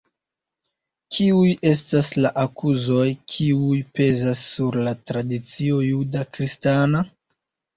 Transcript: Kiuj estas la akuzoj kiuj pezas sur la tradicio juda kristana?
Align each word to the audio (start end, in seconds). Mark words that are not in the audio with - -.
Kiuj 1.17 1.51
estas 1.71 2.09
la 2.25 2.31
akuzoj 2.45 3.05
kiuj 3.33 3.77
pezas 3.99 4.41
sur 4.55 4.79
la 4.89 4.97
tradicio 5.13 5.83
juda 5.91 6.25
kristana? 6.33 7.05